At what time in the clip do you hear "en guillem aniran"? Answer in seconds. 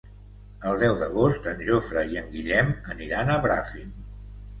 2.21-3.31